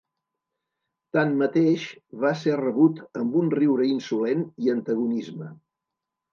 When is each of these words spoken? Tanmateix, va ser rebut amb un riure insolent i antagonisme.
Tanmateix, 1.17 1.83
va 2.25 2.33
ser 2.45 2.57
rebut 2.63 3.03
amb 3.23 3.37
un 3.45 3.55
riure 3.61 3.89
insolent 3.93 4.45
i 4.67 4.77
antagonisme. 4.79 5.55